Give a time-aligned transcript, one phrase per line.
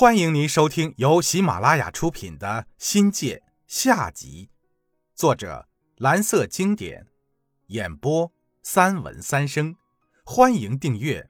[0.00, 2.46] 欢迎您收听由喜马拉雅出品的
[2.78, 4.48] 《新界》下集，
[5.16, 7.08] 作者蓝色经典，
[7.66, 8.30] 演播
[8.62, 9.74] 三文三生。
[10.24, 11.28] 欢迎订阅。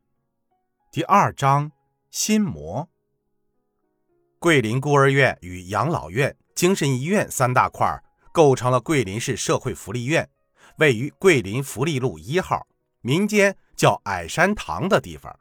[0.92, 1.72] 第二章：
[2.10, 2.90] 心魔。
[4.38, 7.98] 桂林孤儿院与养老院、精神医院三大块
[8.34, 10.28] 构成了桂林市社会福利院，
[10.76, 12.66] 位于桂林福利路一号，
[13.00, 15.34] 民间叫矮山堂的地方。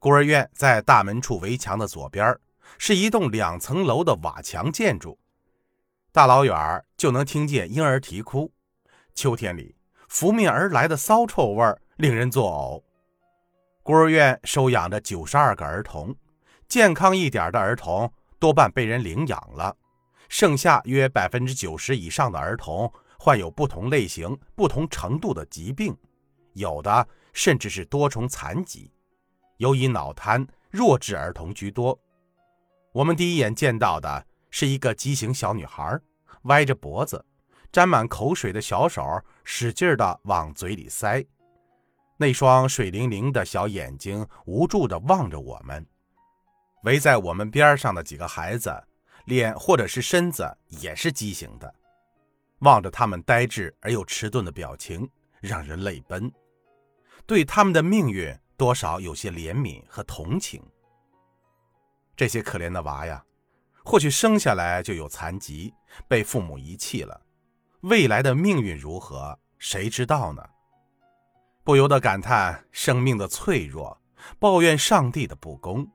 [0.00, 2.38] 孤儿院在大门处围墙的左边，
[2.78, 5.18] 是一栋两层楼的瓦墙建筑，
[6.12, 8.52] 大老远就能听见婴儿啼哭。
[9.14, 9.74] 秋天里，
[10.08, 11.64] 拂面而来的骚臭味
[11.96, 12.82] 令人作呕。
[13.82, 16.14] 孤儿院收养着九十二个儿童，
[16.68, 19.76] 健康一点的儿童多半被人领养了，
[20.28, 25.96] 剩下约百分之九十以上的儿童患有不同类型、不同程度的疾病，
[26.52, 28.92] 有的甚至是多重残疾。
[29.58, 31.96] 尤以脑瘫、弱智儿童居多。
[32.92, 36.00] 我们第一眼见到的是一个畸形小女孩，
[36.42, 37.24] 歪着脖子，
[37.70, 39.04] 沾满口水的小手
[39.44, 41.24] 使劲地往嘴里塞，
[42.16, 45.86] 那双水灵灵的小眼睛无助地望着我们。
[46.84, 48.72] 围在我们边上的几个孩子，
[49.26, 51.72] 脸或者是身子也是畸形的，
[52.60, 55.08] 望着他们呆滞而又迟钝的表情，
[55.40, 56.32] 让人泪奔。
[57.26, 58.32] 对他们的命运。
[58.58, 60.60] 多少有些怜悯和同情。
[62.16, 63.24] 这些可怜的娃呀，
[63.84, 65.72] 或许生下来就有残疾，
[66.08, 67.18] 被父母遗弃了，
[67.82, 70.44] 未来的命运如何，谁知道呢？
[71.62, 73.96] 不由得感叹生命的脆弱，
[74.40, 75.88] 抱怨上帝的不公。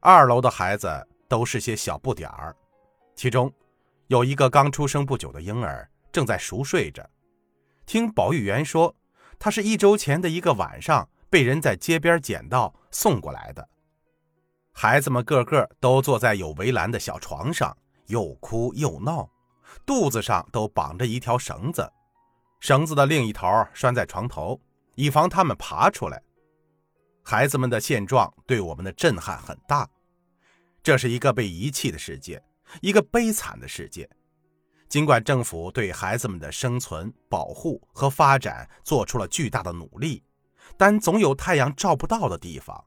[0.00, 2.56] 二楼的孩子都是些小不点儿，
[3.14, 3.52] 其中
[4.06, 7.06] 有一个刚出生不久的婴儿正在熟睡着。
[7.84, 8.96] 听保育员说，
[9.38, 11.06] 他是一周前的一个晚上。
[11.30, 13.68] 被人在街边捡到送过来的，
[14.72, 17.76] 孩子们个个都坐在有围栏的小床上，
[18.06, 19.28] 又哭又闹，
[19.84, 21.90] 肚子上都绑着一条绳子，
[22.60, 24.58] 绳子的另一头拴在床头，
[24.94, 26.22] 以防他们爬出来。
[27.22, 29.86] 孩子们的现状对我们的震撼很大，
[30.82, 32.42] 这是一个被遗弃的世界，
[32.80, 34.08] 一个悲惨的世界。
[34.88, 40.22] 尽管政府对孩子们的生存、保护和发展做出了巨大的努力。
[40.76, 42.84] 但总有太阳照不到的地方，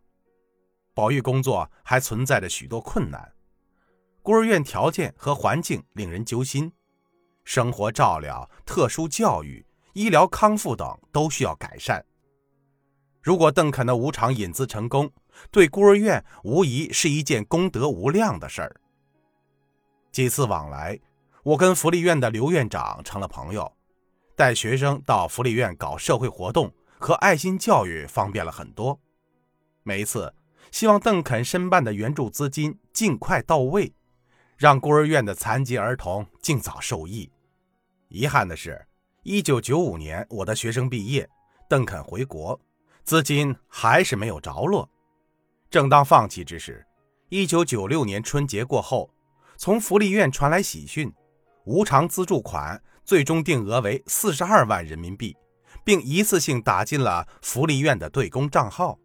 [0.93, 3.33] 保育工作还存在着许多困难。
[4.21, 6.71] 孤儿院条件和环境令人揪心，
[7.43, 12.05] 生活照料、特殊教育、医疗康复等都需要改善。
[13.21, 15.11] 如果邓肯的无偿引资成功，
[15.49, 18.81] 对孤儿院无疑是一件功德无量的事儿。
[20.11, 20.99] 几次往来，
[21.43, 23.71] 我跟福利院的刘院长成了朋友，
[24.35, 26.71] 带学生到福利院搞社会活动。
[27.01, 29.01] 和爱心教育方便了很多。
[29.81, 30.31] 每一次，
[30.71, 33.91] 希望邓肯申办的援助资金尽快到位，
[34.55, 37.29] 让孤儿院的残疾儿童尽早受益。
[38.09, 38.85] 遗憾的是，
[39.23, 41.27] 一九九五年我的学生毕业，
[41.67, 42.59] 邓肯回国，
[43.03, 44.87] 资金还是没有着落。
[45.71, 46.85] 正当放弃之时，
[47.29, 49.11] 一九九六年春节过后，
[49.57, 51.11] 从福利院传来喜讯，
[51.63, 55.35] 无偿资助款最终定额为四十二万人民币。
[55.83, 58.97] 并一次性打进了福利院的对公账号。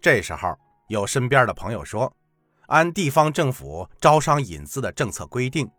[0.00, 0.54] 这时候，
[0.88, 2.14] 有身边的朋友说，
[2.66, 5.70] 按地方政府招商引资的政策规定，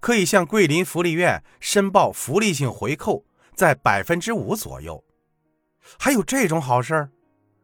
[0.00, 3.24] 可以向桂林福利院申报福利性回扣
[3.54, 5.02] 在百分之五左右。
[5.98, 7.10] 还有这种好事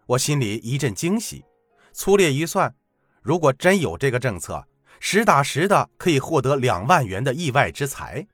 [0.07, 1.45] 我心里一阵惊喜。
[1.93, 2.75] 粗略一算，
[3.23, 4.67] 如果真有这个政策，
[4.99, 8.27] 实打实的可以获得两万元的意外之财。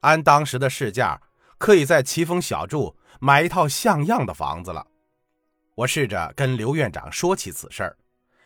[0.00, 1.20] 按当时的市价。
[1.62, 4.84] 可以在奇峰小筑买一套像样的房子了。
[5.76, 7.96] 我试着跟刘院长说起此事，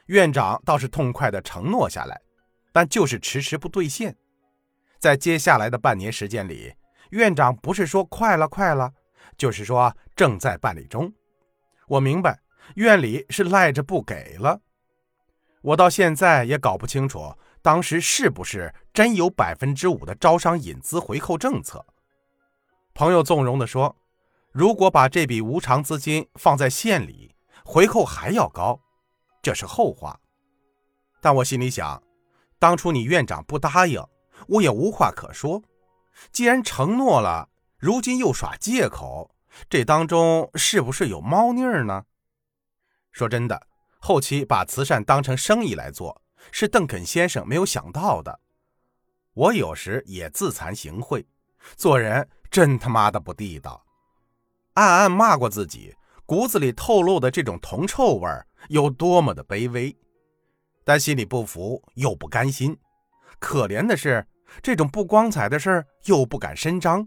[0.08, 2.20] 院长倒是痛快地承诺下来，
[2.72, 4.14] 但就是迟迟不兑现。
[4.98, 6.74] 在接下来的半年时间里，
[7.08, 8.92] 院长不是说快了快了，
[9.38, 11.10] 就是说正在办理中。
[11.88, 12.38] 我明白
[12.74, 14.60] 院里是赖着不给了。
[15.62, 21.82] 我到现在也搞不清楚当时是不是真有百分之五的招商引资回扣政策。
[22.96, 23.94] 朋友纵容地说
[24.52, 28.80] ：“如果把这笔无偿资金放在县里，回扣还要高，
[29.42, 30.18] 这是后话。”
[31.20, 32.02] 但我心里想，
[32.58, 34.02] 当初你院长不答应，
[34.48, 35.62] 我也无话可说。
[36.32, 39.30] 既然承诺了，如今又耍借口，
[39.68, 42.06] 这当中是不是有猫腻呢？
[43.12, 43.66] 说真的，
[43.98, 48.40] 后期把慈善当成生意来做，是邓肯先生没有想到的。
[49.34, 51.26] 我有时也自惭形秽，
[51.76, 52.26] 做人。
[52.50, 53.84] 真他妈的不地道！
[54.74, 55.94] 暗暗骂过自己，
[56.24, 58.28] 骨子里透露的这种铜臭味
[58.68, 59.96] 有多么的卑微。
[60.84, 62.78] 但心里不服又不甘心。
[63.38, 64.26] 可怜的是，
[64.62, 67.06] 这种不光彩的事又不敢声张，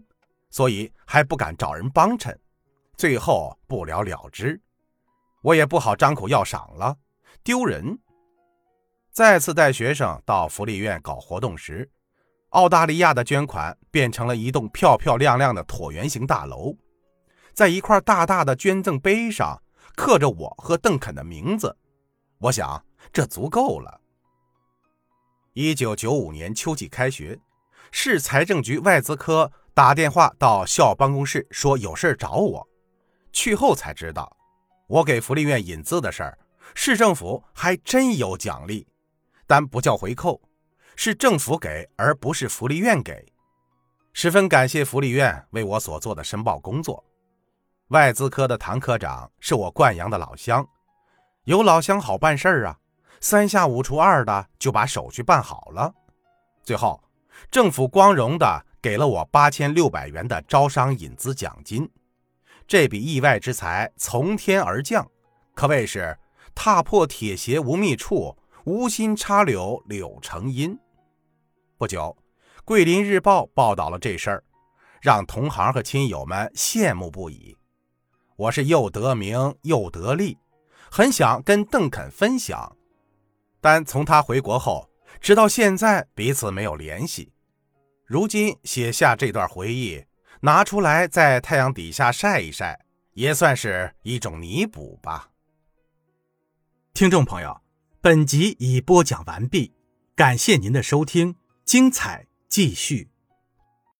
[0.50, 2.38] 所以还不敢找人帮衬，
[2.96, 4.60] 最后不了了之。
[5.42, 6.96] 我也不好张口要赏了，
[7.42, 7.98] 丢人。
[9.10, 11.90] 再次带学生到福利院搞活动时，
[12.50, 16.76] 澳大利亚的捐款变成了一栋漂漂亮亮的椭圆形大楼，
[17.54, 19.62] 在一块大大的捐赠碑上
[19.94, 21.76] 刻着我和邓肯的名字。
[22.38, 24.00] 我想这足够了。
[25.52, 27.38] 一九九五年秋季开学，
[27.92, 32.68] 市财政局外资科打电话到校办公室说有事找我。
[33.32, 34.36] 去后才知道，
[34.88, 36.38] 我给福利院引资的事儿，
[36.74, 38.88] 市政府还真有奖励，
[39.46, 40.40] 但不叫回扣。
[41.02, 43.24] 是政府给，而不是福利院给。
[44.12, 47.02] 十分感谢福利院为我所做的申报工作。
[47.88, 50.62] 外资科的唐科长是我灌阳的老乡，
[51.44, 52.78] 有老乡好办事儿啊，
[53.18, 55.90] 三下五除二的就把手续办好了。
[56.62, 57.02] 最后，
[57.50, 61.90] 政府光荣的给了我八千六百元的招商引资奖金。
[62.68, 65.10] 这笔意外之财从天而降，
[65.54, 66.14] 可谓是
[66.54, 70.78] 踏破铁鞋无觅处，无心插柳柳成荫。
[71.80, 72.14] 不久，
[72.66, 74.44] 《桂林日报》报道了这事儿，
[75.00, 77.56] 让同行和亲友们羡慕不已。
[78.36, 80.36] 我是又得名又得利，
[80.90, 82.76] 很想跟邓肯分享，
[83.62, 84.90] 但从他回国后，
[85.22, 87.32] 直到现在彼此没有联系。
[88.04, 90.04] 如今写下这段回忆，
[90.42, 92.78] 拿出来在太阳底下晒一晒，
[93.14, 95.30] 也算是一种弥补吧。
[96.92, 97.58] 听众朋友，
[98.02, 99.72] 本集已播讲完毕，
[100.14, 101.36] 感谢您的收听。
[101.70, 103.10] 精彩继续。